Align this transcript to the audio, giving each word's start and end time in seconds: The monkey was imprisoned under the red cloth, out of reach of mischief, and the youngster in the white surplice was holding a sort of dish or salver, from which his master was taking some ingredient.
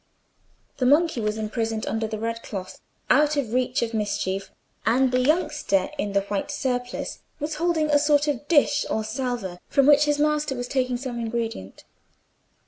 The 0.77 0.87
monkey 0.87 1.21
was 1.21 1.37
imprisoned 1.37 1.85
under 1.85 2.07
the 2.07 2.17
red 2.17 2.41
cloth, 2.41 2.81
out 3.11 3.37
of 3.37 3.53
reach 3.53 3.83
of 3.83 3.93
mischief, 3.93 4.49
and 4.83 5.11
the 5.11 5.19
youngster 5.19 5.89
in 5.99 6.13
the 6.13 6.21
white 6.21 6.49
surplice 6.49 7.19
was 7.39 7.57
holding 7.61 7.91
a 7.91 7.99
sort 7.99 8.27
of 8.27 8.47
dish 8.47 8.83
or 8.89 9.03
salver, 9.03 9.59
from 9.67 9.85
which 9.85 10.05
his 10.05 10.17
master 10.17 10.55
was 10.55 10.67
taking 10.67 10.97
some 10.97 11.19
ingredient. 11.19 11.83